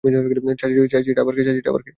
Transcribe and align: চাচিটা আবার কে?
চাচিটা 0.91 1.19
আবার 1.23 1.33
কে? 1.37 1.89